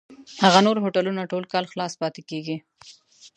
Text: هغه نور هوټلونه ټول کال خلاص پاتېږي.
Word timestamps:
هغه 0.43 0.59
نور 0.65 0.77
هوټلونه 0.83 1.21
ټول 1.31 1.43
کال 1.53 1.65
خلاص 1.71 1.93
پاتېږي. 2.01 2.57